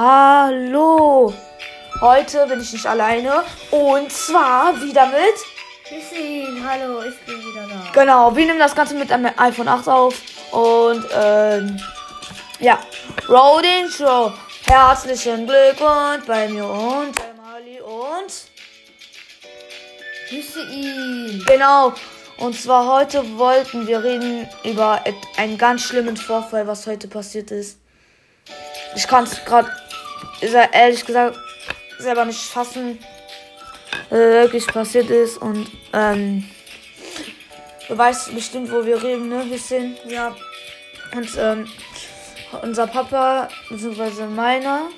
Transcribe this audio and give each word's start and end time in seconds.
Hallo! 0.00 1.34
Heute 2.00 2.46
bin 2.46 2.60
ich 2.60 2.72
nicht 2.72 2.86
alleine 2.86 3.42
und 3.72 4.12
zwar 4.12 4.80
wieder 4.80 5.06
mit. 5.06 5.34
Christine, 5.82 6.62
hallo, 6.64 7.02
ich 7.02 7.18
bin 7.26 7.36
wieder 7.40 7.66
da. 7.66 8.00
Genau, 8.00 8.36
wir 8.36 8.46
nehmen 8.46 8.60
das 8.60 8.76
Ganze 8.76 8.94
mit 8.94 9.10
einem 9.10 9.32
iPhone 9.36 9.66
8 9.66 9.88
auf 9.88 10.14
und 10.52 11.04
ähm, 11.20 11.80
ja, 12.60 12.78
Road 13.28 13.66
Intro. 13.66 14.32
Herzlichen 14.66 15.48
Glückwunsch 15.48 16.24
bei 16.28 16.46
mir 16.46 16.64
und 16.64 17.14
Emily 17.18 17.80
und 17.80 18.32
Grüße 20.28 20.62
ihn. 20.62 21.44
genau. 21.44 21.92
Und 22.36 22.54
zwar 22.54 22.86
heute 22.86 23.36
wollten 23.36 23.88
wir 23.88 24.04
reden 24.04 24.48
über 24.62 25.02
einen 25.36 25.58
ganz 25.58 25.82
schlimmen 25.82 26.16
Vorfall, 26.16 26.68
was 26.68 26.86
heute 26.86 27.08
passiert 27.08 27.50
ist. 27.50 27.78
Ich 28.94 29.06
kann 29.06 29.24
es 29.24 29.44
gerade 29.44 29.70
ehrlich 30.72 31.04
gesagt 31.04 31.36
selber 31.98 32.24
nicht 32.24 32.40
fassen, 32.40 32.98
was 34.10 34.18
wirklich 34.18 34.66
passiert 34.66 35.10
ist. 35.10 35.38
Und 35.38 35.70
ähm, 35.92 36.48
du 37.88 37.98
weißt 37.98 38.34
bestimmt, 38.34 38.70
wo 38.70 38.84
wir 38.84 39.02
reden, 39.02 39.28
ne? 39.28 39.44
Bisschen. 39.50 39.96
Ja, 40.08 40.34
Und 41.14 41.30
ähm, 41.38 41.68
unser 42.62 42.86
Papa, 42.86 43.48
beziehungsweise 43.68 44.26
meiner, 44.26 44.88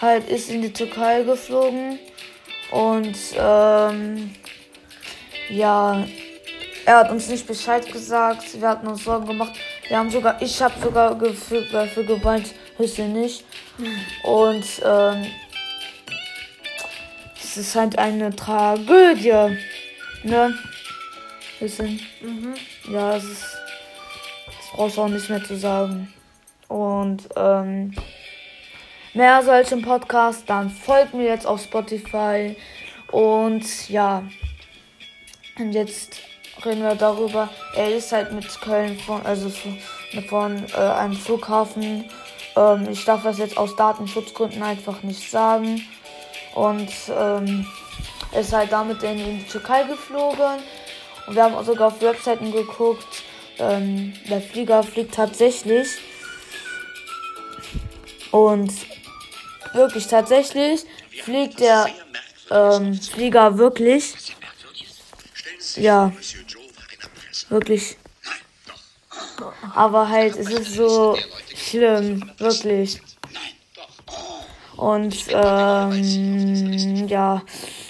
halt 0.00 0.28
ist 0.28 0.50
in 0.50 0.62
die 0.62 0.72
Türkei 0.72 1.22
geflogen. 1.22 1.98
Und 2.70 3.16
ähm, 3.36 4.34
ja, 5.48 6.04
er 6.84 6.96
hat 6.96 7.10
uns 7.10 7.28
nicht 7.28 7.46
Bescheid 7.46 7.90
gesagt. 7.92 8.60
Wir 8.60 8.68
hatten 8.68 8.86
uns 8.86 9.04
Sorgen 9.04 9.26
gemacht. 9.26 9.52
Wir 9.88 9.98
haben 9.98 10.10
sogar, 10.10 10.40
ich 10.42 10.60
habe 10.60 10.74
sogar 10.82 11.14
dafür, 11.14 11.62
dafür 11.70 12.04
Hüsse 12.78 13.02
nicht. 13.02 13.44
Und 14.22 14.64
ähm, 14.84 15.26
es 17.42 17.56
ist 17.56 17.74
halt 17.74 17.98
eine 17.98 18.34
Tragödie. 18.34 19.56
Ne? 20.22 20.54
Hüsse. 21.58 21.88
Ja, 22.90 23.16
es 23.16 23.24
ist. 23.24 23.44
Das 24.46 24.70
brauchst 24.72 24.96
du 24.96 25.02
auch 25.02 25.08
nicht 25.08 25.28
mehr 25.30 25.42
zu 25.42 25.56
sagen. 25.56 26.12
Und 26.68 27.28
ähm, 27.36 27.94
mehr 29.14 29.42
solchen 29.42 29.82
Podcast, 29.82 30.44
dann 30.48 30.70
folgt 30.70 31.14
mir 31.14 31.24
jetzt 31.24 31.46
auf 31.46 31.62
Spotify. 31.62 32.56
Und 33.10 33.88
ja. 33.88 34.22
Und 35.58 35.72
jetzt 35.72 36.20
reden 36.64 36.82
wir 36.82 36.94
darüber. 36.94 37.48
Er 37.74 37.94
ist 37.94 38.12
halt 38.12 38.32
mit 38.32 38.48
Köln 38.60 38.98
von, 38.98 39.24
also 39.24 39.48
von, 39.48 39.78
von 40.28 40.66
äh, 40.74 40.76
einem 40.76 41.14
Flughafen. 41.14 42.04
Ähm, 42.56 42.88
ich 42.90 43.04
darf 43.04 43.22
das 43.22 43.38
jetzt 43.38 43.56
aus 43.56 43.76
Datenschutzgründen 43.76 44.62
einfach 44.62 45.02
nicht 45.02 45.30
sagen. 45.30 45.86
Und 46.54 46.90
ähm, 47.10 47.66
ist 48.38 48.52
halt 48.52 48.72
damit 48.72 49.02
in, 49.02 49.18
in 49.18 49.38
die 49.38 49.46
Türkei 49.46 49.84
geflogen. 49.84 50.62
Und 51.26 51.34
wir 51.34 51.44
haben 51.44 51.54
auch 51.54 51.64
sogar 51.64 51.88
auf 51.88 52.00
Webseiten 52.00 52.52
geguckt. 52.52 53.22
Ähm, 53.58 54.14
der 54.28 54.40
Flieger 54.40 54.82
fliegt 54.82 55.14
tatsächlich. 55.14 55.88
Und 58.30 58.72
wirklich 59.72 60.06
tatsächlich 60.06 60.84
fliegt 61.22 61.60
der 61.60 61.86
ähm, 62.50 62.94
Flieger 62.94 63.58
wirklich. 63.58 64.14
Ja, 65.76 66.12
wirklich. 67.48 67.96
Aber 69.74 70.08
halt, 70.08 70.36
es 70.36 70.48
ist 70.48 70.74
so 70.74 71.16
schlimm, 71.66 72.30
wirklich. 72.38 73.00
Und 74.76 75.16
ähm, 75.30 77.08
ja, 77.08 77.42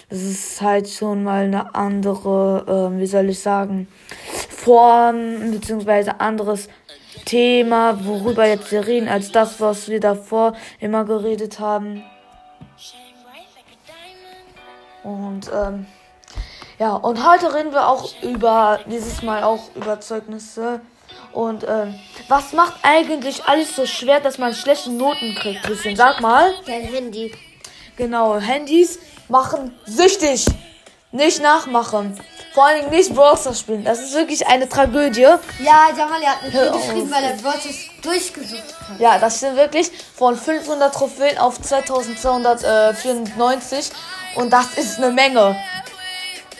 es 0.08 0.22
ist 0.22 0.62
halt 0.62 0.88
schon 0.88 1.24
mal 1.24 1.44
eine 1.44 1.74
andere, 1.74 2.64
ähm, 2.68 3.00
wie 3.00 3.06
soll 3.06 3.28
ich 3.28 3.40
sagen, 3.40 3.88
Form 4.48 5.50
beziehungsweise 5.50 6.20
anderes 6.20 6.68
Thema, 7.24 8.04
worüber 8.04 8.46
jetzt 8.46 8.70
wir 8.70 8.86
reden, 8.86 9.08
als 9.08 9.32
das, 9.32 9.60
was 9.60 9.88
wir 9.88 9.98
davor 9.98 10.54
immer 10.78 11.04
geredet 11.04 11.58
haben. 11.58 12.04
Und 15.02 15.50
ähm, 15.52 15.86
ja, 16.78 16.94
und 16.94 17.26
heute 17.26 17.54
reden 17.54 17.72
wir 17.72 17.88
auch 17.88 18.12
über, 18.22 18.80
dieses 18.86 19.22
Mal 19.22 19.42
auch 19.42 19.74
über 19.74 20.00
Zeugnisse. 20.00 20.80
Und 21.36 21.64
ähm, 21.68 21.94
was 22.28 22.54
macht 22.54 22.72
eigentlich 22.80 23.44
alles 23.44 23.76
so 23.76 23.84
schwer, 23.84 24.20
dass 24.20 24.38
man 24.38 24.54
schlechte 24.54 24.90
Noten 24.90 25.34
kriegt? 25.34 25.66
Bisschen, 25.66 25.94
sag 25.94 26.22
mal. 26.22 26.54
dein 26.64 26.80
Handy. 26.80 27.30
Genau, 27.98 28.38
Handys 28.38 28.98
machen 29.28 29.78
süchtig. 29.84 30.46
Nicht 31.12 31.42
nachmachen. 31.42 32.18
Vor 32.54 32.64
allem 32.64 32.88
nicht 32.88 33.14
Brawl 33.14 33.36
Stars 33.36 33.60
spielen. 33.60 33.84
Das 33.84 34.00
ist 34.00 34.14
wirklich 34.14 34.46
eine 34.46 34.66
Tragödie. 34.66 35.20
Ja, 35.20 35.38
Jamal 35.94 36.24
hat 36.24 36.42
mit 36.42 36.54
Hör 36.54 36.74
auf. 36.74 36.80
geschrieben, 36.80 37.10
weil 37.10 37.24
er 37.24 37.44
Wörter 37.44 37.68
durchgesucht 38.00 38.74
hat. 38.88 38.98
Ja, 38.98 39.18
das 39.18 39.40
sind 39.40 39.56
wirklich 39.56 39.90
von 40.14 40.38
500 40.38 40.94
Trophäen 40.94 41.36
auf 41.36 41.60
2294. 41.60 43.90
Und 44.36 44.54
das 44.54 44.72
ist 44.78 44.96
eine 44.96 45.10
Menge. 45.10 45.54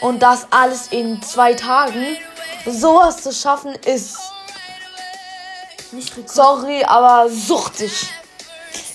Und 0.02 0.22
das 0.22 0.46
alles 0.50 0.88
in 0.88 1.22
zwei 1.22 1.54
Tagen. 1.54 2.18
Sowas 2.66 3.22
zu 3.22 3.32
schaffen 3.32 3.74
ist. 3.86 4.18
Sorry, 6.26 6.84
aber 6.84 7.28
suchtig. 7.28 8.08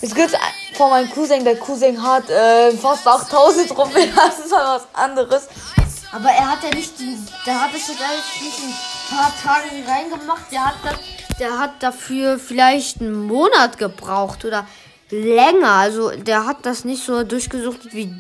Es 0.01 0.13
gibt 0.13 0.35
von 0.75 0.89
meinem 0.89 1.09
Cousin, 1.09 1.43
der 1.43 1.57
Cousin 1.57 2.01
hat 2.01 2.29
äh, 2.29 2.71
fast 2.71 3.07
8000 3.07 3.69
Trophäen. 3.69 4.11
Das 4.15 4.39
ist 4.39 4.51
mal 4.51 4.77
was 4.77 4.87
anderes. 4.93 5.47
Aber 6.11 6.29
er 6.29 6.51
hat 6.51 6.63
ja 6.63 6.69
nicht 6.75 6.99
die, 6.99 7.17
der 7.45 7.61
hat 7.61 7.73
das 7.73 7.87
jetzt 7.87 8.01
alles 8.01 8.41
nicht 8.41 8.59
in 8.59 8.69
ein 8.69 9.17
paar 9.17 9.33
Tagen 9.41 9.83
reingemacht. 9.87 10.51
Der 10.51 10.65
hat 10.65 10.75
das, 10.83 10.95
der 11.39 11.57
hat 11.57 11.83
dafür 11.83 12.37
vielleicht 12.37 12.99
einen 12.99 13.27
Monat 13.27 13.77
gebraucht 13.77 14.43
oder 14.43 14.67
länger. 15.09 15.71
Also 15.71 16.11
der 16.11 16.45
hat 16.45 16.65
das 16.65 16.83
nicht 16.83 17.03
so 17.05 17.23
durchgesucht 17.23 17.93
wie 17.93 18.13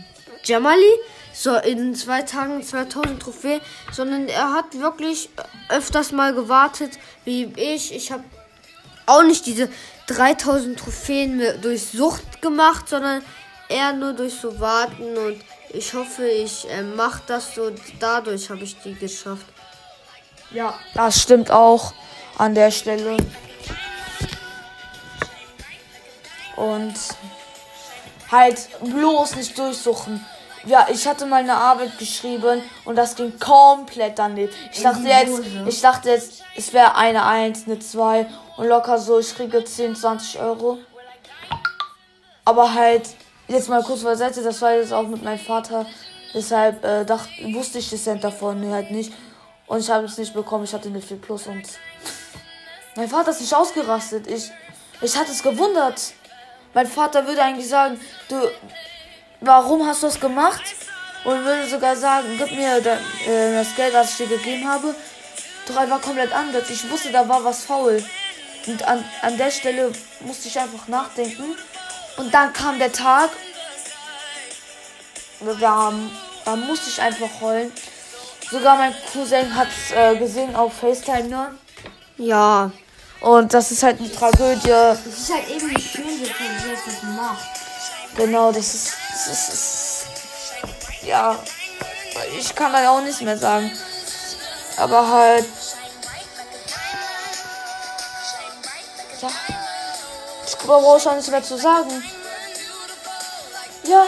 Jamali, 0.43 0.93
so 1.33 1.55
in 1.55 1.93
zwei 1.95 2.21
Tagen 2.21 2.63
2000 2.63 3.21
Trophäen, 3.21 3.61
sondern 3.91 4.27
er 4.27 4.53
hat 4.53 4.79
wirklich 4.79 5.29
öfters 5.69 6.11
mal 6.11 6.33
gewartet, 6.33 6.97
wie 7.25 7.51
ich. 7.57 7.93
Ich 7.93 8.11
habe 8.11 8.23
auch 9.05 9.23
nicht 9.23 9.45
diese 9.45 9.69
3000 10.07 10.79
Trophäen 10.79 11.41
durch 11.61 11.87
Sucht 11.87 12.41
gemacht, 12.41 12.89
sondern 12.89 13.23
eher 13.69 13.93
nur 13.93 14.13
durch 14.13 14.33
so 14.33 14.59
Warten 14.59 15.17
und 15.17 15.41
ich 15.73 15.93
hoffe, 15.93 16.27
ich 16.27 16.69
äh, 16.69 16.83
mache 16.83 17.21
das 17.27 17.55
so. 17.55 17.71
Dadurch 17.99 18.49
habe 18.49 18.63
ich 18.63 18.77
die 18.81 18.93
geschafft. 18.93 19.45
Ja, 20.51 20.77
das 20.93 21.21
stimmt 21.21 21.49
auch 21.49 21.93
an 22.37 22.53
der 22.53 22.71
Stelle. 22.71 23.15
Und 26.57 26.93
halt 28.29 28.67
bloß 28.81 29.37
nicht 29.37 29.57
durchsuchen. 29.57 30.25
Ja, 30.65 30.87
ich 30.91 31.07
hatte 31.07 31.25
mal 31.25 31.37
eine 31.37 31.55
Arbeit 31.55 31.97
geschrieben 31.97 32.61
und 32.85 32.95
das 32.95 33.15
ging 33.15 33.39
komplett 33.39 34.19
daneben. 34.19 34.53
Ich 34.71 34.83
dachte 34.83 35.07
jetzt, 35.07 35.41
ich 35.67 35.81
dachte 35.81 36.09
jetzt, 36.09 36.43
es 36.55 36.71
wäre 36.71 36.95
eine 36.95 37.25
1, 37.25 37.63
eine 37.65 37.79
2 37.79 38.27
und 38.57 38.67
locker 38.67 38.97
so, 38.97 39.19
ich 39.19 39.35
kriege 39.35 39.63
10, 39.63 39.95
20 39.95 40.39
Euro. 40.39 40.79
Aber 42.45 42.73
halt, 42.73 43.09
jetzt 43.47 43.69
mal 43.69 43.83
kurz 43.83 44.03
beiseite, 44.03 44.41
das 44.41 44.61
war 44.61 44.73
jetzt 44.73 44.93
auch 44.93 45.07
mit 45.07 45.23
meinem 45.23 45.39
Vater. 45.39 45.85
Deshalb 46.33 46.83
äh, 46.83 47.05
dacht, 47.05 47.29
wusste 47.53 47.79
ich 47.79 47.89
das 47.89 48.03
Cent 48.03 48.23
davon 48.23 48.69
halt 48.71 48.91
nicht. 48.91 49.13
Und 49.67 49.79
ich 49.79 49.89
habe 49.89 50.05
es 50.05 50.17
nicht 50.17 50.33
bekommen, 50.33 50.63
ich 50.63 50.73
hatte 50.73 50.89
eine 50.89 51.01
4 51.01 51.17
Plus 51.17 51.47
und 51.47 51.63
mein 52.95 53.07
Vater 53.07 53.31
ist 53.31 53.41
nicht 53.41 53.53
ausgerastet. 53.53 54.27
Ich, 54.27 54.51
ich 55.01 55.15
hatte 55.17 55.31
es 55.31 55.43
gewundert. 55.43 56.13
Mein 56.73 56.87
Vater 56.87 57.25
würde 57.27 57.43
eigentlich 57.43 57.67
sagen, 57.67 57.99
du, 58.29 58.35
warum 59.41 59.85
hast 59.85 60.03
du 60.03 60.07
das 60.07 60.19
gemacht? 60.19 60.63
Und 61.23 61.45
würde 61.45 61.67
sogar 61.67 61.95
sagen, 61.95 62.27
gib 62.37 62.51
mir 62.51 62.77
äh, 62.77 63.53
das 63.53 63.75
Geld, 63.75 63.93
was 63.93 64.11
ich 64.11 64.27
dir 64.27 64.37
gegeben 64.37 64.67
habe. 64.67 64.95
Doch 65.67 65.77
einfach 65.77 66.01
komplett 66.01 66.33
anders. 66.33 66.69
Ich 66.69 66.89
wusste, 66.89 67.11
da 67.11 67.27
war 67.27 67.43
was 67.43 67.63
faul. 67.63 68.03
Und 68.67 68.83
an, 68.87 69.03
an 69.21 69.37
der 69.37 69.51
Stelle 69.51 69.91
musste 70.21 70.47
ich 70.47 70.59
einfach 70.59 70.87
nachdenken. 70.87 71.55
Und 72.17 72.33
dann 72.33 72.53
kam 72.53 72.77
der 72.77 72.91
Tag. 72.91 73.29
Da, 75.59 75.93
da 76.45 76.55
musste 76.55 76.89
ich 76.89 77.01
einfach 77.01 77.29
heulen. 77.41 77.71
Sogar 78.51 78.77
mein 78.77 78.93
Cousin 79.11 79.55
hat 79.55 79.67
es 79.69 79.95
äh, 79.95 80.15
gesehen 80.17 80.55
auf 80.55 80.73
FaceTime, 80.73 81.29
ne? 81.29 81.55
Ja. 82.17 82.71
Und 83.21 83.53
das 83.53 83.71
ist 83.71 83.81
halt 83.81 83.99
eine 83.99 84.11
Tragödie. 84.11 84.69
Es 84.69 85.05
ist 85.05 85.33
halt 85.33 85.49
eben 85.49 85.67
nicht 85.67 85.91
schön, 85.91 86.05
dass 86.21 86.39
man 86.39 86.75
das 86.85 87.03
macht. 87.15 87.49
Genau, 88.15 88.51
das 88.51 88.73
ist, 88.73 88.93
das 89.09 89.27
ist, 89.27 89.49
das 89.49 89.55
ist. 89.55 90.05
Ja. 91.07 91.39
Ich 92.37 92.53
kann 92.53 92.73
da 92.73 92.89
auch 92.89 93.01
nicht 93.01 93.21
mehr 93.21 93.37
sagen. 93.37 93.71
Aber 94.77 95.07
halt. 95.07 95.45
Brauche 100.71 100.85
auch 100.85 100.99
schon 101.01 101.15
nichts 101.15 101.29
mehr 101.29 101.43
zu 101.43 101.57
sagen. 101.57 102.03
Ja. 103.85 104.05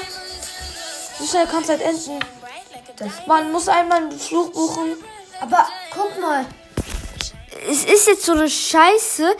So 1.19 1.25
schnell 1.25 1.45
kann 1.47 1.63
es 1.63 1.69
halt 1.69 1.81
enden. 1.81 2.19
Man 3.27 3.51
muss 3.51 3.67
einmal 3.67 4.03
einen 4.03 4.17
Flug 4.17 4.53
buchen. 4.53 4.95
Aber 5.41 5.67
guck 5.91 6.21
mal. 6.21 6.45
Es 7.69 7.83
ist 7.83 8.07
jetzt 8.07 8.25
so 8.25 8.31
eine 8.31 8.49
Scheiße. 8.49 9.35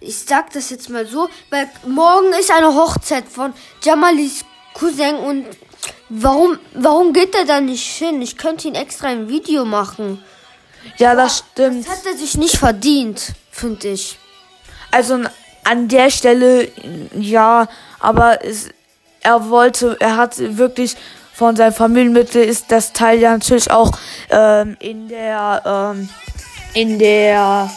Ich 0.00 0.18
sag 0.18 0.52
das 0.52 0.70
jetzt 0.70 0.88
mal 0.88 1.06
so, 1.06 1.28
weil 1.50 1.70
morgen 1.86 2.32
ist 2.32 2.50
eine 2.50 2.74
Hochzeit 2.74 3.28
von 3.28 3.52
Jamalis 3.82 4.44
Cousin 4.74 5.16
und 5.16 5.46
warum, 6.08 6.58
warum 6.72 7.12
geht 7.12 7.34
er 7.34 7.44
da 7.44 7.60
nicht 7.60 7.86
hin? 7.86 8.20
Ich 8.22 8.36
könnte 8.36 8.66
ihn 8.66 8.74
extra 8.74 9.08
ein 9.08 9.28
Video 9.28 9.64
machen. 9.64 10.24
Ja, 10.96 11.14
das 11.14 11.44
stimmt. 11.52 11.86
Das 11.86 11.98
hat 11.98 12.06
er 12.06 12.16
sich 12.16 12.36
nicht 12.36 12.56
verdient, 12.56 13.34
finde 13.50 13.88
ich. 13.88 14.18
Also 14.90 15.20
an 15.64 15.88
der 15.88 16.10
Stelle, 16.10 16.68
ja, 17.14 17.68
aber 18.00 18.44
es, 18.44 18.68
er 19.20 19.48
wollte, 19.48 19.96
er 20.00 20.16
hat 20.16 20.36
wirklich 20.38 20.96
von 21.32 21.56
seinen 21.56 21.72
Familienmitteln 21.72 22.48
ist 22.48 22.70
das 22.70 22.92
Teil 22.92 23.18
ja 23.18 23.32
natürlich 23.32 23.70
auch 23.70 23.90
ähm, 24.30 24.76
in 24.80 25.08
der 25.08 25.62
ähm, 25.64 26.08
in 26.74 26.98
der 26.98 27.70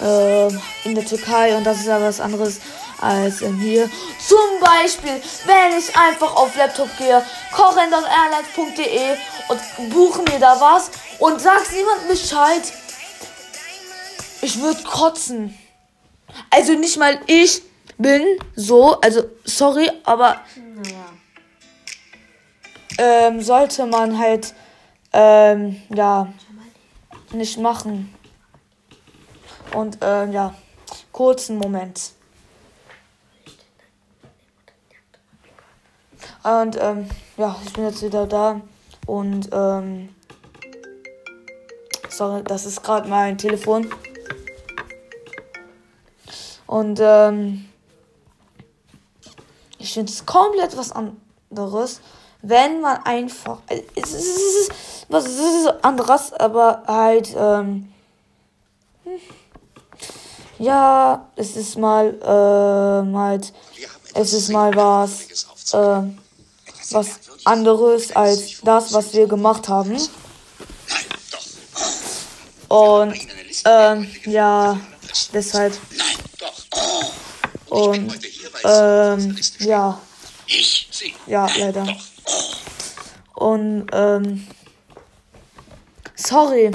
äh, 0.00 0.48
in 0.84 0.94
der 0.94 1.04
Türkei 1.04 1.56
und 1.56 1.64
das 1.64 1.78
ist 1.78 1.86
ja 1.86 2.00
was 2.00 2.20
anderes 2.20 2.60
als 3.00 3.38
hier. 3.38 3.88
Zum 4.26 4.60
Beispiel, 4.60 5.20
wenn 5.46 5.78
ich 5.78 5.96
einfach 5.96 6.36
auf 6.36 6.54
Laptop 6.56 6.88
gehe, 6.98 7.24
kochender.airlines.de 7.52 9.16
und 9.48 9.90
buche 9.92 10.22
mir 10.22 10.38
da 10.38 10.56
was 10.60 10.90
und 11.18 11.40
sagst 11.40 11.72
niemand 11.72 12.08
Bescheid. 12.08 12.62
Ich 14.40 14.60
würde 14.60 14.82
kotzen. 14.82 15.58
Also 16.54 16.74
nicht 16.74 16.98
mal 16.98 17.18
ich 17.26 17.62
bin 17.96 18.22
so, 18.54 19.00
also 19.00 19.22
sorry, 19.44 19.90
aber 20.04 20.42
naja. 20.56 21.06
ähm, 22.98 23.40
sollte 23.40 23.86
man 23.86 24.18
halt 24.18 24.52
ähm, 25.14 25.80
ja 25.88 26.30
nicht 27.32 27.58
machen. 27.58 28.14
Und 29.74 29.96
ähm, 30.02 30.32
ja, 30.32 30.54
kurzen 31.10 31.56
Moment. 31.56 32.12
Und 36.42 36.76
ähm, 36.78 37.08
ja, 37.38 37.56
ich 37.64 37.72
bin 37.72 37.84
jetzt 37.84 38.02
wieder 38.02 38.26
da 38.26 38.60
und 39.06 39.48
ähm, 39.52 40.14
sorry, 42.10 42.42
das 42.44 42.66
ist 42.66 42.82
gerade 42.82 43.08
mein 43.08 43.38
Telefon. 43.38 43.88
Und 46.72 47.00
ähm, 47.02 47.68
ich 49.76 49.92
finde 49.92 50.10
es 50.10 50.24
komplett 50.24 50.74
was 50.74 50.90
anderes, 50.90 52.00
wenn 52.40 52.80
man 52.80 52.96
einfach. 53.04 53.58
Es 53.94 54.14
ist, 54.14 54.72
was 55.10 55.26
ist 55.26 55.84
anderes, 55.84 56.32
aber 56.32 56.82
halt. 56.86 57.36
Ähm, 57.36 57.92
ja, 60.58 61.28
es 61.36 61.56
ist 61.56 61.76
mal 61.76 62.14
äh, 62.22 63.16
halt. 63.18 63.52
Es 64.14 64.32
ist 64.32 64.48
mal 64.48 64.74
was. 64.74 65.44
Äh, 65.74 66.04
was 66.90 67.20
anderes 67.44 68.16
als 68.16 68.62
das, 68.62 68.94
was 68.94 69.12
wir 69.12 69.26
gemacht 69.26 69.68
haben. 69.68 69.98
Und 72.68 73.14
ähm, 73.66 74.06
ja, 74.24 74.80
deshalb. 75.34 75.74
Und 77.72 78.12
ähm, 78.64 79.36
ja. 79.60 79.98
Ja, 81.26 81.48
leider. 81.58 81.86
Und 83.34 83.86
ähm, 83.92 84.46
sorry. 86.14 86.70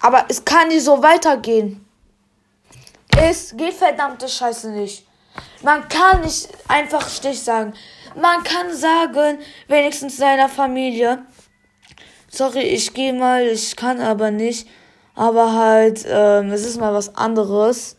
Aber 0.00 0.24
es 0.28 0.42
kann 0.42 0.68
nicht 0.68 0.82
so 0.82 1.02
weitergehen. 1.02 1.86
Es 3.18 3.54
geht 3.54 3.74
verdammte 3.74 4.26
Scheiße 4.30 4.70
nicht. 4.70 5.06
Man 5.62 5.86
kann 5.88 6.22
nicht 6.22 6.48
einfach 6.68 7.06
Stich 7.10 7.42
sagen. 7.42 7.74
Man 8.14 8.42
kann 8.44 8.74
sagen, 8.74 9.40
wenigstens 9.68 10.16
seiner 10.16 10.48
Familie. 10.48 11.26
Sorry, 12.30 12.62
ich 12.62 12.94
gehe 12.94 13.12
mal, 13.12 13.46
ich 13.46 13.76
kann 13.76 14.00
aber 14.00 14.30
nicht. 14.30 14.66
Aber 15.14 15.52
halt, 15.52 16.06
ähm, 16.08 16.50
es 16.52 16.64
ist 16.64 16.80
mal 16.80 16.94
was 16.94 17.14
anderes. 17.14 17.96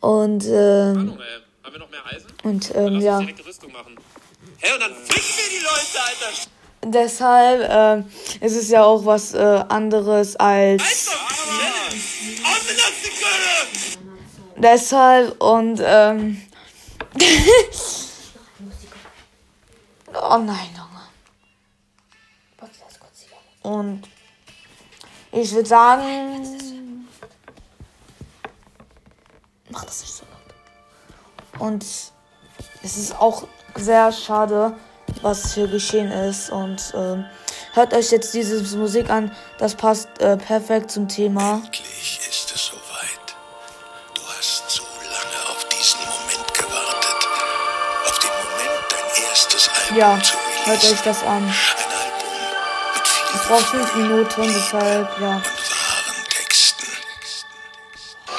Und, 0.00 0.46
ähm, 0.46 0.52
Hallo, 0.52 1.12
äh, 1.20 1.42
haben 1.62 1.72
wir 1.72 1.78
noch 1.78 1.90
mehr 1.90 2.06
Eisen? 2.06 2.32
Und, 2.42 2.74
ähm, 2.74 3.00
ja. 3.00 3.20
Hä, 3.20 3.26
und 3.26 4.80
dann 4.80 4.94
ficken 4.94 5.36
wir 5.36 5.50
die 5.50 5.62
Leute, 5.62 6.00
Alter! 6.02 6.50
Deshalb 6.82 7.68
ähm, 7.70 8.10
ist 8.40 8.56
es 8.56 8.70
ja 8.70 8.82
auch 8.82 9.04
was 9.04 9.34
äh, 9.34 9.38
anderes 9.68 10.36
als. 10.36 11.10
Deshalb 14.56 15.42
und 15.42 15.82
ähm. 15.84 16.40
oh 20.14 20.38
nein, 20.38 20.70
Junge. 20.76 21.02
Und 23.62 24.08
ich 25.32 25.52
würde 25.52 25.68
sagen. 25.68 26.79
Mach 29.70 29.84
das 29.84 30.00
nicht 30.00 30.12
so 30.12 30.24
laut. 30.24 31.60
Und 31.60 31.84
es 32.82 32.96
ist 32.96 33.18
auch 33.18 33.46
sehr 33.76 34.12
schade, 34.12 34.74
was 35.22 35.54
hier 35.54 35.68
geschehen 35.68 36.10
ist. 36.10 36.50
Und 36.50 36.92
ähm, 36.94 37.24
hört 37.74 37.94
euch 37.94 38.10
jetzt 38.10 38.34
diese 38.34 38.76
Musik 38.76 39.10
an. 39.10 39.34
Das 39.58 39.74
passt 39.74 40.08
äh, 40.20 40.36
perfekt 40.36 40.90
zum 40.90 41.08
Thema. 41.08 41.62
Endlich 41.64 42.20
ist 42.28 42.52
es 42.54 42.66
soweit. 42.66 43.36
Du 44.14 44.22
hast 44.22 44.70
so 44.70 44.82
lange 44.82 45.50
auf 45.50 45.64
diesen 45.68 46.00
Moment 46.00 46.54
gewartet. 46.54 47.28
Auf 48.06 48.18
den 48.18 48.30
Moment, 48.30 48.84
dein 48.90 49.24
erstes 49.28 49.68
Album 49.68 49.98
ja, 49.98 50.22
zu 50.22 50.36
hört 50.64 50.84
euch 50.84 51.00
das 51.02 51.22
an. 51.22 51.28
Ein 51.28 51.44
Album 51.44 51.54
mit 52.94 53.08
vielen 53.08 53.34
Ich 53.34 53.48
brauche 53.48 53.64
fünf 53.64 53.94
Minuten, 53.94 54.54
deshalb, 54.54 55.20
ja. 55.20 55.42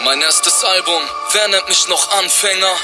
Mein 0.03 0.21
erstes 0.21 0.50
Album, 0.63 1.01
wer 1.31 1.47
nennt 1.47 1.67
mich 1.69 1.87
noch 1.87 2.11
Anfänger? 2.17 2.75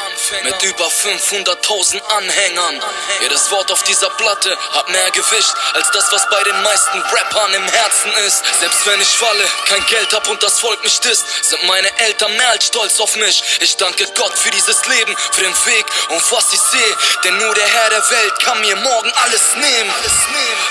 Mit 0.43 0.63
über 0.63 0.85
500.000 0.85 2.01
Anhängern. 2.17 2.81
Jedes 3.21 3.51
Wort 3.51 3.71
auf 3.71 3.83
dieser 3.83 4.09
Platte 4.11 4.57
hat 4.73 4.89
mehr 4.89 5.11
Gewicht 5.11 5.53
als 5.73 5.91
das, 5.91 6.11
was 6.11 6.29
bei 6.29 6.43
den 6.43 6.61
meisten 6.63 6.99
Rappern 7.01 7.53
im 7.53 7.67
Herzen 7.67 8.11
ist. 8.25 8.43
Selbst 8.59 8.85
wenn 8.85 9.01
ich 9.01 9.09
falle, 9.09 9.45
kein 9.67 9.85
Geld 9.87 10.13
hab 10.13 10.27
und 10.27 10.41
das 10.41 10.59
Volk 10.59 10.83
mich 10.83 10.99
disst, 11.01 11.25
sind 11.43 11.63
meine 11.65 11.87
Eltern 11.99 12.35
mehr 12.35 12.49
als 12.49 12.67
stolz 12.67 12.99
auf 12.99 13.15
mich. 13.15 13.43
Ich 13.61 13.77
danke 13.77 14.05
Gott 14.15 14.37
für 14.37 14.51
dieses 14.51 14.85
Leben, 14.85 15.15
für 15.31 15.41
den 15.41 15.65
Weg 15.65 15.85
und 16.09 16.31
was 16.31 16.53
ich 16.53 16.61
sehe. 16.61 16.97
Denn 17.23 17.37
nur 17.37 17.53
der 17.53 17.67
Herr 17.67 17.89
der 17.89 18.09
Welt 18.09 18.39
kann 18.39 18.61
mir 18.61 18.75
morgen 18.75 19.11
alles 19.23 19.55
nehmen. 19.55 19.93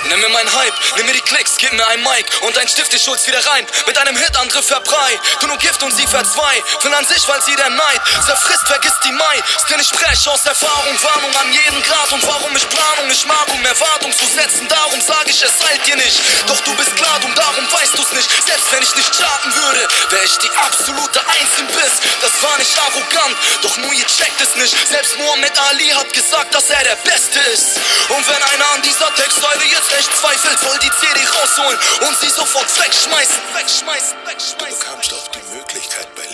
Nimm 0.09 0.21
mir 0.21 0.29
mein 0.31 0.53
Hype, 0.53 0.75
nimm 0.97 1.07
mir 1.07 1.13
die 1.13 1.21
Klicks, 1.21 1.57
gib 1.59 1.73
mir 1.73 1.87
ein 1.89 2.03
Mic 2.03 2.27
und 2.43 2.57
ein 2.59 2.69
Stift, 2.69 2.93
ich 2.95 3.03
schulz 3.03 3.27
wieder 3.27 3.45
rein. 3.47 3.67
Mit 3.87 3.99
einem 3.99 4.17
Hit, 4.17 4.37
andere 4.37 4.63
verbrei. 4.63 5.21
Du 5.41 5.47
nur 5.47 5.59
Gift 5.59 5.83
und 5.83 5.95
sie 5.95 6.07
verzwei. 6.07 6.63
Will 6.83 6.96
an 6.97 7.07
sich, 7.07 7.29
weil 7.29 7.43
sie 7.43 7.55
der 7.57 7.71
Neid 7.71 8.01
zerfrisst, 8.25 8.67
vergisst 8.67 9.05
die 9.05 9.13
Mai. 9.13 9.43
Denn 9.71 9.81
ich 9.81 9.89
spreche 9.89 10.31
aus 10.31 10.45
Erfahrung, 10.45 10.97
Warnung 11.03 11.37
an 11.37 11.53
jeden 11.53 11.83
Grad. 11.83 12.13
Und 12.13 12.27
warum 12.27 12.57
ich 12.57 12.67
Planung 12.69 13.09
nicht 13.09 13.27
mag, 13.27 13.47
um 13.53 13.65
Erwartung 13.65 14.13
zu 14.13 14.27
setzen. 14.27 14.67
Darum 14.69 15.01
sag 15.01 15.29
ich, 15.29 15.43
es 15.43 15.53
eilt 15.69 15.87
dir 15.87 15.97
nicht. 15.97 16.21
Doch 16.47 16.61
du 16.61 16.75
bist 16.77 16.95
klar 16.97 17.21
und 17.25 17.37
darum 17.37 17.71
weißt 17.73 17.99
du's 17.99 18.13
nicht. 18.13 18.31
Selbst 18.47 18.73
wenn 18.73 18.83
ich 18.83 18.95
nicht 18.97 19.13
charten 19.13 19.55
würde, 19.55 19.89
wär 20.11 20.25
ich 20.25 20.39
die 20.39 20.51
absolute 20.57 21.21
Eins 21.29 21.53
im 21.59 21.67
Biss. 21.67 21.97
Das 22.21 22.33
war 22.43 22.57
nicht 22.59 22.77
arrogant, 22.79 23.37
doch 23.63 23.77
nur 23.79 23.93
ihr 23.93 24.07
checkt 24.07 24.41
es 24.41 24.55
nicht. 24.57 24.75
Selbst 24.89 25.17
Muhammad 25.19 25.59
Ali 25.71 25.89
hat 25.91 26.13
gesagt, 26.13 26.55
dass 26.55 26.71
er 26.71 26.83
der 26.83 26.97
Beste 26.97 27.39
ist. 27.53 27.77
Und 28.09 28.27
wenn 28.29 28.43
einer 28.43 28.71
an 28.75 28.83
dieser 28.83 29.13
Textzeile 29.15 29.65
jetzt 29.65 29.93
echt 29.93 30.11
zweifelt, 30.17 30.59
soll 30.61 30.79
die 30.79 30.91
CD 31.01 31.21
rausholen 31.27 31.79
und 32.07 32.21
sie 32.21 32.31
sofort 32.31 32.69
wegschmeißen, 32.79 33.37
wegschmeißen, 33.55 34.17
wegschmeißen. 34.25 34.57
Du 34.59 34.85
bekamst 34.85 35.13
auf 35.13 35.31
die 35.31 35.43
Möglichkeit 35.55 36.15
bei 36.15 36.27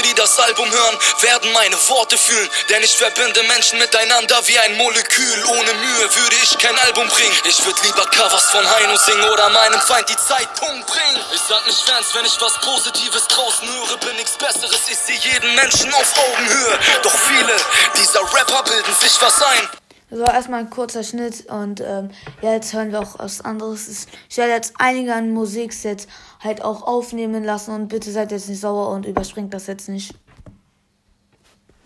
Leute, 0.00 0.08
die 0.08 0.14
das 0.14 0.38
Album 0.38 0.70
hören, 0.70 0.98
werden 1.20 1.52
meine 1.52 1.76
Worte 1.88 2.16
fühlen. 2.16 2.48
Denn 2.68 2.82
ich 2.82 2.96
verbinde 2.96 3.42
Menschen 3.44 3.78
miteinander 3.78 4.36
wie 4.46 4.58
ein 4.58 4.76
Molekül. 4.76 5.44
Ohne 5.44 5.74
Mühe 5.74 6.16
würde 6.16 6.36
ich 6.42 6.58
kein 6.58 6.76
Album 6.78 7.06
bringen. 7.08 7.32
Ich 7.44 7.64
würde 7.64 7.80
lieber 7.82 8.06
Covers 8.06 8.50
von 8.50 8.64
Heino 8.64 8.96
singen 8.96 9.24
oder 9.30 9.48
meinem 9.50 9.80
Feind 9.80 10.08
die 10.08 10.16
Zeitpunkt 10.16 10.86
bringen. 10.86 11.20
Ich 11.34 11.40
sag 11.40 11.66
nicht 11.66 11.80
Fans, 11.88 12.06
wenn 12.14 12.24
ich 12.24 12.40
was 12.40 12.54
Positives 12.60 13.28
draußen 13.28 13.68
höre, 13.68 13.96
bin 13.98 14.16
nichts 14.16 14.36
Besseres. 14.38 14.80
Ich 14.88 14.98
sehe 14.98 15.32
jeden 15.32 15.54
Menschen 15.54 15.92
auf 15.92 16.14
Augenhöhe. 16.16 16.78
Doch 17.02 17.14
viele 17.28 17.56
dieser 17.96 18.20
Rapper 18.20 18.62
bilden 18.62 18.94
sich 19.00 19.20
was 19.20 19.42
ein. 19.42 19.68
So, 20.12 20.24
erstmal 20.24 20.60
ein 20.60 20.70
kurzer 20.70 21.04
Schnitt 21.04 21.46
und 21.46 21.80
ähm, 21.80 22.10
ja, 22.42 22.54
jetzt 22.54 22.72
hören 22.72 22.90
wir 22.90 22.98
auch 23.00 23.20
was 23.20 23.42
anderes. 23.42 24.08
Ich 24.28 24.36
werde 24.36 24.52
jetzt 24.52 24.72
einige 24.78 25.14
an 25.14 25.30
Musiksets 25.30 26.08
halt 26.40 26.62
auch 26.62 26.82
aufnehmen 26.82 27.44
lassen 27.44 27.74
und 27.74 27.88
bitte 27.88 28.10
seid 28.10 28.32
jetzt 28.32 28.48
nicht 28.48 28.60
sauer 28.60 28.88
und 28.90 29.06
überspringt 29.06 29.52
das 29.54 29.66
jetzt 29.66 29.88
nicht. 29.88 30.14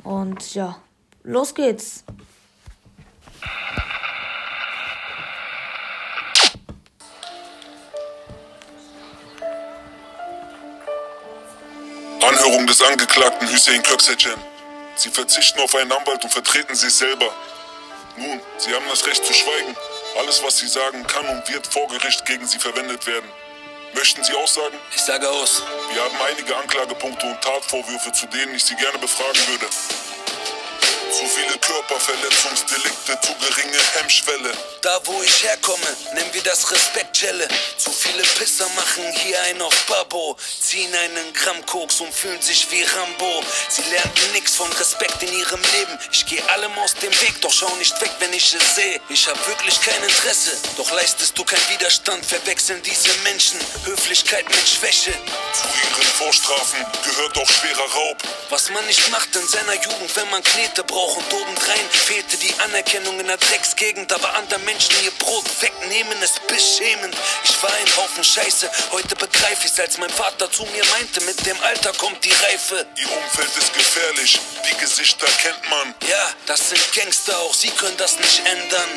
Und 0.05 0.55
ja, 0.55 0.77
los 1.23 1.55
geht's. 1.55 2.05
Anhörung 12.23 12.67
des 12.67 12.81
Angeklagten 12.81 13.49
Hüseyin 13.49 13.83
Köksecan. 13.83 14.39
Sie 14.97 15.11
verzichten 15.11 15.61
auf 15.61 15.75
einen 15.75 15.91
Anwalt 15.91 16.23
und 16.23 16.31
vertreten 16.31 16.75
sich 16.75 16.95
selber. 16.95 17.31
Nun, 18.17 18.41
Sie 18.59 18.73
haben 18.73 18.85
das 18.89 19.07
Recht 19.07 19.25
zu 19.25 19.33
schweigen. 19.33 19.75
Alles, 20.19 20.43
was 20.45 20.59
Sie 20.59 20.69
sagen, 20.69 21.05
kann 21.07 21.27
und 21.27 21.49
wird 21.53 21.67
vor 21.67 21.89
Gericht 21.89 22.25
gegen 22.25 22.47
Sie 22.47 22.59
verwendet 22.59 23.07
werden. 23.07 23.29
Möchten 23.95 24.25
Sie 24.25 24.35
aussagen? 24.35 24.77
Ich 24.95 25.03
sage 25.03 25.29
aus. 25.29 25.63
Wir 25.93 26.03
haben 26.03 26.15
einige 26.29 26.57
Anklagepunkte 26.57 27.27
und 27.27 27.41
Tatvorwürfe, 27.41 28.11
zu 28.13 28.27
denen 28.27 28.55
ich 28.55 28.65
Sie 28.65 28.75
gerne 28.75 28.99
befragen 28.99 29.41
würde. 29.49 29.67
Zu 31.25 31.31
viele 31.31 31.57
Körperverletzungsdelikte, 31.57 33.19
zu 33.23 33.35
geringe 33.37 33.79
Hemmschwelle. 33.95 34.53
Da 34.83 35.01
wo 35.05 35.23
ich 35.23 35.43
herkomme, 35.43 35.97
nennen 36.13 36.29
wir 36.35 36.43
das 36.43 36.71
Respektschelle. 36.71 37.49
Zu 37.79 37.91
viele 37.93 38.23
Pisser 38.23 38.69
machen 38.77 39.05
hier 39.23 39.41
ein 39.45 39.63
auf 39.63 39.75
Babo. 39.87 40.37
Ziehen 40.61 40.95
einen 40.95 41.33
Gramm 41.33 41.65
Koks 41.65 42.03
und 42.03 42.13
fühlen 42.13 42.43
sich 42.43 42.71
wie 42.71 42.83
Rambo. 42.83 43.43
Sie 43.71 43.81
lernten 43.91 44.33
nix 44.33 44.55
von 44.57 44.71
Respekt 44.73 45.23
in 45.23 45.33
ihrem 45.33 45.63
Leben. 45.73 45.99
Ich 46.13 46.27
geh 46.27 46.43
allem 46.43 46.77
aus 46.81 46.93
dem 46.97 47.19
Weg, 47.23 47.41
doch 47.41 47.53
schau 47.55 47.75
nicht 47.77 47.99
weg, 48.03 48.11
wenn 48.19 48.35
ich 48.35 48.53
es 48.53 48.75
sehe. 48.75 49.01
Ich 49.09 49.27
hab 49.27 49.47
wirklich 49.47 49.81
kein 49.81 50.03
Interesse, 50.03 50.51
doch 50.77 50.91
leistest 50.91 51.39
du 51.39 51.45
keinen 51.45 51.67
Widerstand. 51.71 52.27
Verwechseln 52.27 52.83
diese 52.83 53.15
Menschen 53.23 53.59
Höflichkeit 53.87 54.47
mit 54.47 54.69
Schwäche. 54.69 55.13
Zu 55.13 55.65
ihren 55.65 56.13
Vorstrafen 56.19 56.85
gehört 57.03 57.39
auch 57.39 57.51
schwerer 57.51 57.91
Raub. 57.95 58.19
Was 58.51 58.69
man 58.69 58.85
nicht 58.87 59.11
macht 59.11 59.35
in 59.35 59.49
seiner 59.49 59.75
Jugend, 59.75 60.15
wenn 60.17 60.29
man 60.29 60.43
Knete 60.43 60.85
braucht 60.85 61.14
und 61.17 61.33
obendrein 61.33 61.91
fehlte 61.91 62.37
die 62.37 62.53
Anerkennung 62.61 63.19
in 63.21 63.27
der 63.27 63.37
Drecksgegend, 63.37 64.13
aber 64.13 64.35
anderen 64.35 64.65
Menschen 64.65 64.95
ihr 65.05 65.11
Brot 65.13 65.45
wegnehmen 65.61 66.21
ist 66.23 66.47
beschämend. 66.47 67.17
Ich 67.45 67.63
war 67.63 67.73
ein 67.73 67.97
Haufen 67.97 68.25
Scheiße, 68.25 68.71
heute 68.93 69.15
begreif 69.17 69.65
ich's, 69.65 69.79
als 69.79 69.99
mein 69.99 70.11
Vater 70.11 70.51
zu 70.51 70.65
mir 70.67 70.85
meinte, 70.87 71.21
mit 71.23 71.45
dem 71.47 71.61
Alter 71.63 71.93
kommt 71.95 72.25
die 72.25 72.33
Reife. 72.33 72.87
Ihr 72.97 73.11
Umfeld 73.11 73.57
ist 73.57 73.75
gefährlich, 73.75 74.41
die 74.69 74.77
Gesichter 74.79 75.27
kennt 75.43 75.71
man. 75.71 75.95
Ja, 76.09 76.31
das 76.47 76.69
sind 76.69 76.93
Gangster, 76.93 77.39
auch 77.41 77.55
sie 77.55 77.71
können 77.71 77.97
das 77.97 78.19
nicht 78.19 78.41
ändern. 78.47 78.91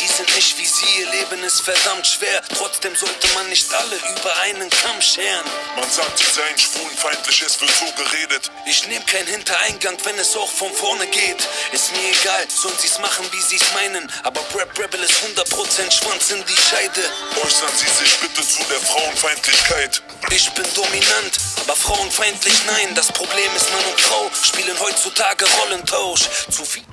Die 0.00 0.08
sind 0.08 0.34
nicht 0.34 0.58
wie 0.58 0.66
sie, 0.66 1.00
ihr 1.00 1.10
Leben 1.10 1.42
ist 1.44 1.60
verdammt 1.62 2.06
schwer. 2.06 2.42
Trotzdem 2.56 2.94
sollte 2.96 3.28
man 3.34 3.48
nicht 3.48 3.72
alle 3.72 3.96
über 3.96 4.36
einen 4.42 4.70
Kamm 4.70 5.00
scheren. 5.00 5.44
Man 5.76 5.90
sagt, 5.90 6.18
sie 6.18 6.30
seien 6.32 6.58
schwulenfeindlich, 6.58 7.42
es 7.42 7.60
wird 7.60 7.70
so 7.70 7.86
geredet. 8.02 8.50
Ich 8.66 8.86
nehm 8.86 9.04
keinen 9.06 9.28
Hintereingang, 9.28 9.96
wenn 10.04 10.18
es 10.18 10.36
auch 10.36 10.50
von 10.50 10.72
vorne 10.72 11.06
geht. 11.06 11.48
Ist 11.72 11.92
mir 11.92 12.10
egal, 12.10 12.46
sollen 12.48 12.76
sie's 12.78 12.98
machen, 12.98 13.24
wie 13.32 13.40
sie's 13.40 13.72
meinen. 13.74 14.10
Aber 14.24 14.40
Rap 14.54 14.78
Rebel 14.78 15.00
ist 15.02 15.22
100% 15.22 15.90
Schwanz 15.90 16.30
in 16.30 16.44
die 16.46 16.56
Scheide. 16.56 17.02
Äußern 17.44 17.70
Sie 17.76 18.04
sich 18.04 18.18
bitte 18.18 18.42
zu 18.46 18.62
der 18.64 18.80
Frauenfeindlichkeit. 18.80 20.02
Ich 20.30 20.50
bin 20.50 20.66
dominant, 20.74 21.32
aber 21.62 21.76
frauenfeindlich 21.76 22.64
nein. 22.66 22.94
Das 22.94 23.12
Problem 23.12 23.50
ist, 23.56 23.72
Mann 23.72 23.84
und 23.84 24.00
Frau 24.00 24.30
spielen 24.42 24.78
heutzutage 24.80 25.46
Rollentausch. 25.60 26.28
Zu 26.50 26.64
viel. 26.64 26.89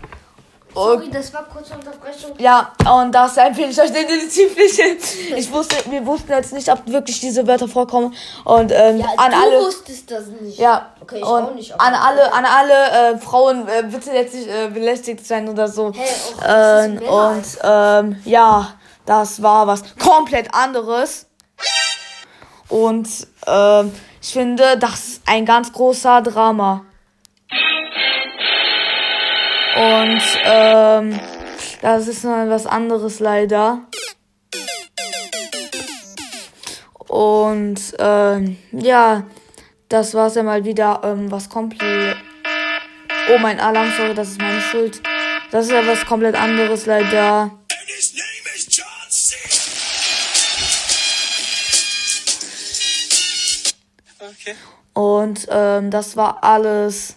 Sorry, 0.84 1.10
das 1.12 1.34
war 1.34 1.43
kurz 1.46 1.69
Unterbrechung. 1.72 2.31
Ja, 2.38 2.72
und 3.00 3.12
das 3.13 3.38
empfehle 3.38 3.69
ich 3.69 3.81
euch 3.81 3.91
definitiv 3.91 4.55
nicht. 4.55 5.38
Ich 5.38 5.51
wusste, 5.51 5.75
wir 5.89 6.05
wussten 6.05 6.31
jetzt 6.31 6.53
nicht, 6.53 6.69
ob 6.72 6.86
wirklich 6.88 7.19
diese 7.19 7.48
Wörter 7.48 7.67
vorkommen. 7.67 8.13
Und 8.43 8.72
ähm, 8.72 9.00
Ja, 9.00 9.07
an 9.17 9.31
du 9.31 9.38
alle. 9.38 9.60
wusstest 9.65 10.12
das 10.12 10.27
nicht. 10.41 10.60
Ja, 10.60 10.91
Okay, 11.01 11.17
ich 11.19 11.24
und 11.25 11.43
auch 11.43 11.53
nicht, 11.53 11.79
an 11.79 11.93
alle, 11.93 12.34
an 12.34 12.46
alle 12.46 13.13
äh, 13.13 13.17
Frauen 13.17 13.67
äh, 13.67 13.84
bitte 13.84 14.12
jetzt 14.12 14.34
nicht 14.34 14.48
äh, 14.48 14.67
belästigt 14.69 15.25
sein 15.25 15.48
oder 15.50 15.67
so. 15.67 15.93
Hey, 15.96 16.07
ähm, 16.46 17.01
und 17.01 17.43
ähm, 17.63 18.22
ja, 18.25 18.74
das 19.05 19.41
war 19.41 19.67
was 19.67 19.81
komplett 19.98 20.53
anderes. 20.53 21.25
Und 22.69 23.07
ähm, 23.46 23.91
ich 24.22 24.34
finde, 24.34 24.77
das 24.77 24.93
ist 25.07 25.22
ein 25.25 25.46
ganz 25.46 25.72
großer 25.72 26.22
Drama. 26.22 26.84
Und 29.77 30.22
ähm, 30.43 31.19
das 31.84 32.07
ist 32.07 32.24
mal 32.24 32.50
was 32.50 32.65
anderes 32.65 33.19
leider. 33.19 33.84
Und 37.07 37.79
ähm, 38.00 38.57
ja, 38.72 39.24
das 39.88 40.15
war's 40.15 40.34
ja 40.34 40.41
mal 40.41 40.65
wieder 40.65 41.01
ähm, 41.03 41.29
was 41.29 41.48
komplett. 41.48 42.17
Oh, 43.29 43.38
mein 43.38 43.60
Alarm, 43.60 43.91
sorry, 43.96 44.15
das 44.15 44.29
ist 44.29 44.41
meine 44.41 44.62
Schuld. 44.62 45.00
Das 45.51 45.65
ist 45.65 45.72
ja 45.72 45.86
was 45.86 46.03
komplett 46.07 46.36
anderes 46.36 46.88
leider. 46.88 47.51
Und 54.93 55.48
ähm, 55.51 55.91
das 55.91 56.17
war 56.17 56.43
alles. 56.43 57.16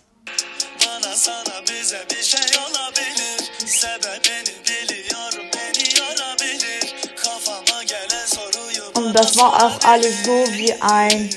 Und 8.94 9.14
das 9.14 9.38
war 9.38 9.64
auch 9.64 9.82
alles 9.84 10.24
so 10.24 10.30
wie 10.30 10.74
ein. 10.82 11.30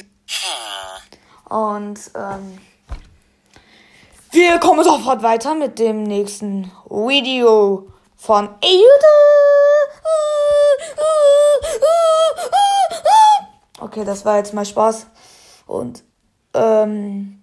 Und 1.48 2.00
ähm, 2.16 2.60
wir 4.32 4.60
kommen 4.60 4.84
sofort 4.84 5.24
weiter 5.24 5.56
mit 5.56 5.80
dem 5.80 6.04
nächsten 6.04 6.70
Video 6.90 7.88
von 8.18 8.50
Ayuda. 8.62 9.14
Okay, 13.80 14.04
das 14.04 14.26
war 14.26 14.38
jetzt 14.38 14.54
mal 14.54 14.66
Spaß. 14.66 15.08
Und 15.66 16.04
ähm, 16.54 17.42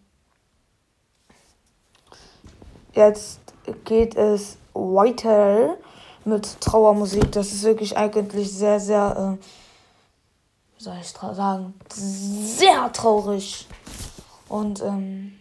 jetzt 2.93 3.41
geht 3.85 4.15
es 4.15 4.59
weiter 4.81 5.77
mit 6.25 6.61
Trauermusik. 6.61 7.33
Das 7.33 7.53
ist 7.53 7.63
wirklich 7.63 7.97
eigentlich 7.97 8.53
sehr, 8.53 8.81
sehr, 8.81 9.39
äh, 9.39 9.45
wie 10.79 10.85
soll 10.85 10.97
ich 11.01 11.09
sagen, 11.09 11.75
sehr 11.89 12.93
traurig. 12.93 13.67
Und 14.49 14.83
ähm, 14.83 15.33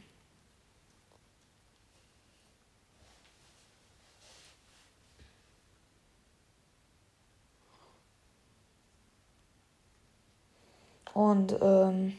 und 11.14 11.58
ähm, 11.62 12.14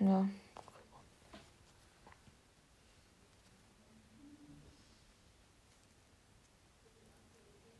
ja. 0.00 0.26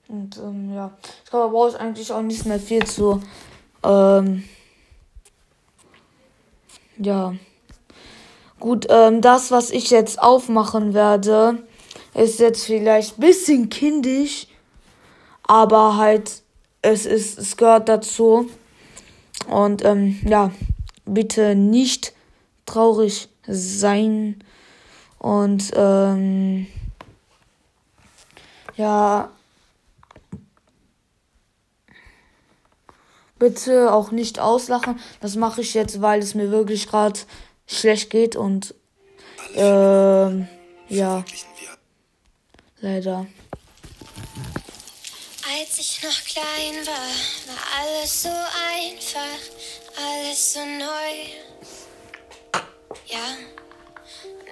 Und 0.09 0.37
ähm, 0.39 0.73
ja, 0.73 0.93
ich 1.25 1.31
glaube, 1.31 1.47
da 1.47 1.53
brauche 1.53 1.71
ich 1.71 1.81
eigentlich 1.81 2.13
auch 2.13 2.23
nicht 2.23 2.47
mehr 2.47 2.61
viel 2.61 2.85
zu. 2.85 3.21
Ähm, 3.83 4.45
ja. 6.99 7.35
Gut, 8.59 8.87
ähm, 8.89 9.21
das, 9.21 9.51
was 9.51 9.71
ich 9.71 9.91
jetzt 9.91 10.21
aufmachen 10.23 10.95
werde, 10.95 11.63
ist 12.15 12.41
jetzt 12.41 12.65
vielleicht 12.65 13.19
ein 13.19 13.21
bisschen 13.21 13.69
kindisch, 13.69 14.47
aber 15.43 15.97
halt, 15.97 16.43
es 16.83 17.05
ist, 17.05 17.39
es 17.39 17.57
gehört 17.57 17.89
dazu. 17.89 18.49
Und 19.49 19.85
ähm, 19.85 20.19
ja, 20.25 20.51
bitte 21.05 21.55
nicht 21.55 22.15
traurig 22.65 23.29
sein. 23.47 24.43
Und 25.19 25.71
ähm, 25.75 26.67
ja, 28.77 29.31
bitte 33.39 33.93
auch 33.93 34.11
nicht 34.11 34.39
auslachen. 34.39 34.99
Das 35.21 35.37
mache 35.37 35.61
ich 35.61 35.75
jetzt, 35.75 36.01
weil 36.01 36.21
es 36.21 36.35
mir 36.35 36.51
wirklich 36.51 36.89
gerade 36.89 37.21
schlecht 37.67 38.09
geht 38.11 38.37
und 38.37 38.75
ähm, 39.55 40.49
ja, 40.89 41.25
leider. 42.81 43.27
Als 45.59 45.79
ich 45.79 46.03
noch 46.03 46.25
klein 46.25 46.87
war, 46.87 46.95
war 47.47 47.63
alles 47.81 48.23
so 48.23 48.29
einfach, 48.29 49.39
alles 49.97 50.53
so 50.53 50.61
neu. 50.61 51.15
Ja, 53.07 53.37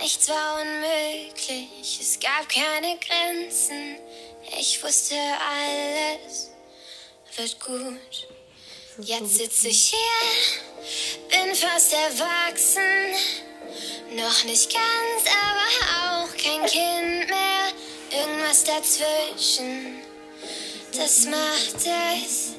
nichts 0.00 0.28
war 0.28 0.60
unmöglich, 0.60 2.00
es 2.00 2.18
gab 2.20 2.48
keine 2.48 2.98
Grenzen. 2.98 3.96
Ich 4.58 4.82
wusste, 4.82 5.16
alles 5.16 6.50
wird 7.36 7.60
gut. 7.60 8.33
Jetzt 8.98 9.38
sitze 9.38 9.68
ich 9.68 9.92
hier, 9.92 11.28
bin 11.28 11.52
fast 11.52 11.92
erwachsen. 11.92 13.12
Noch 14.12 14.44
nicht 14.44 14.72
ganz, 14.72 15.34
aber 15.42 16.22
auch 16.22 16.36
kein 16.36 16.64
Kind 16.64 17.28
mehr. 17.28 17.72
Irgendwas 18.12 18.62
dazwischen, 18.62 20.00
das 20.96 21.24
macht 21.24 21.74
es 21.74 22.52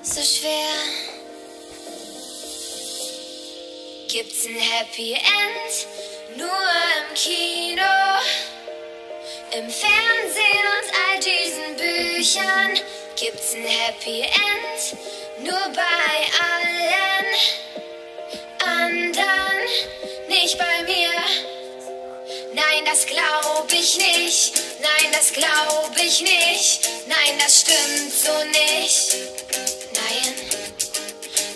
so 0.00 0.22
schwer. 0.22 0.74
Gibt's 4.08 4.46
ein 4.46 4.56
Happy 4.56 5.12
End 5.12 6.38
nur 6.38 6.48
im 6.48 7.14
Kino, 7.14 7.82
im 9.52 9.68
Fernsehen 9.68 10.64
und 10.72 10.88
all 11.04 11.20
diesen 11.20 11.76
Büchern? 11.76 12.80
Gibt's 13.16 13.52
ein 13.52 13.66
Happy 13.66 14.22
End 14.22 15.23
nur 15.42 15.72
bei 15.74 16.16
allen 16.40 17.26
anderen, 18.60 19.60
nicht 20.28 20.58
bei 20.58 20.82
mir? 20.84 21.10
Nein, 22.54 22.84
das 22.86 23.06
glaub 23.06 23.66
ich 23.72 23.98
nicht. 23.98 24.54
Nein, 24.80 25.12
das 25.12 25.32
glaub 25.32 25.92
ich 25.96 26.20
nicht. 26.20 26.88
Nein, 27.06 27.38
das 27.38 27.60
stimmt 27.62 28.12
so 28.12 28.44
nicht. 28.44 29.16
Nein. 29.92 30.34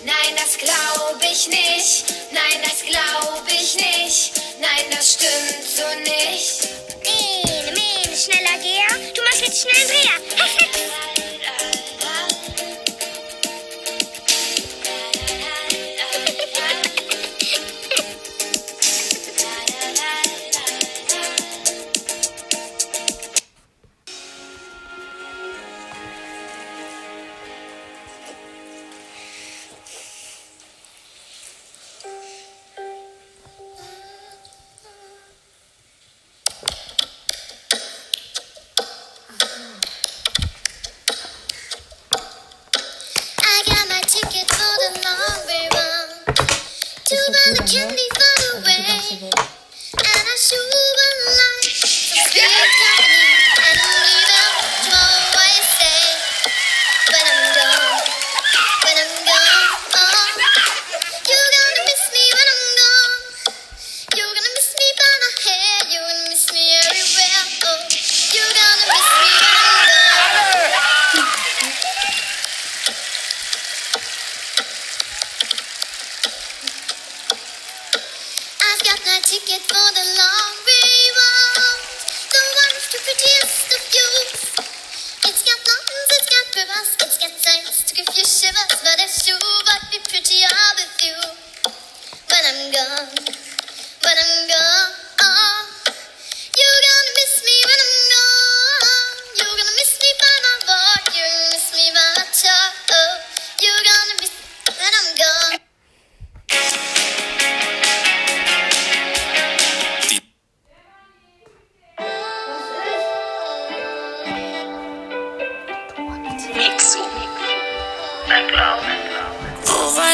Nein, 0.05 0.37
das 0.37 0.59
glaub 0.59 1.23
ich 1.23 1.49
nicht. 1.49 2.05
Nein, 2.33 2.63
das 2.65 2.83
glaub 2.83 3.45
ich 3.49 3.75
nicht. 3.75 4.33
Nein, 4.61 4.87
das 4.91 5.15
stimmt 5.15 5.65
so 5.65 5.87
nicht. 6.01 6.69
Mene, 7.05 7.73
mene, 7.73 8.17
schneller 8.17 8.59
Geher. 8.59 9.13
Du 9.15 9.23
machst 9.23 9.43
jetzt 9.43 9.61
schnell 9.61 9.77
einen 9.77 9.89
Dreher. 9.89 11.18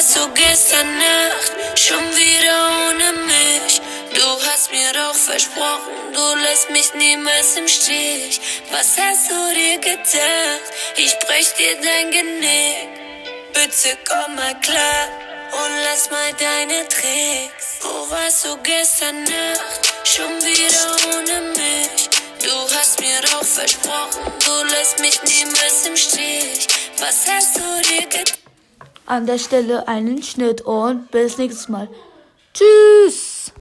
Warst 0.05 0.17
du 0.17 0.29
gestern 0.35 0.99
Nacht? 0.99 1.79
Schon 1.79 2.05
wieder 2.17 2.89
ohne 2.89 3.13
mich. 3.25 3.81
Du 4.15 4.47
hast 4.47 4.71
mir 4.71 4.93
doch 4.93 5.15
versprochen, 5.15 6.13
du 6.13 6.35
lässt 6.43 6.71
mich 6.71 6.93
niemals 6.95 7.57
im 7.57 7.67
Stich. 7.67 8.41
Was 8.71 8.99
hast 8.99 9.31
du 9.31 9.55
dir 9.55 9.79
gedacht? 9.79 10.67
Ich 10.97 11.19
brech 11.21 11.55
dir 11.55 11.77
dein 11.81 12.11
Genick. 12.11 12.89
Bitte 13.55 13.97
komm 14.07 14.35
mal 14.35 14.55
klar 14.61 15.09
und 15.53 15.73
lass 15.85 16.11
mal 16.11 16.33
deine 16.39 16.87
Tricks. 16.89 17.79
Wo 17.81 18.11
warst 18.11 18.45
du 18.45 18.57
gestern 18.63 19.25
Nacht? 19.25 19.95
Schon 20.05 20.33
wieder 20.43 21.17
ohne 21.17 21.41
mich. 21.57 22.11
Du 22.43 22.77
hast 22.77 23.01
mir 23.01 23.21
doch 23.23 23.45
versprochen, 23.45 24.33
du 24.45 24.65
lässt 24.75 24.99
mich 24.99 25.23
niemals 25.23 25.87
im 25.87 25.97
Stich. 25.97 26.67
Was 26.99 27.27
hast 27.27 27.57
du 27.57 27.89
dir 27.89 28.07
gedacht? 28.07 28.44
An 29.07 29.27
der 29.27 29.39
Stelle 29.39 29.87
einen 29.87 30.23
Schnitt 30.23 30.63
und 30.63 31.11
bis 31.11 31.37
nächstes 31.37 31.69
Mal. 31.69 31.89
Tschüss! 32.55 33.34